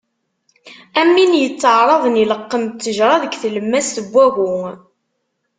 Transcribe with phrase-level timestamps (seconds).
[0.99, 4.55] Am win yetteɛraḍen ad ileqqem ttejra deg tlemmast n wagu.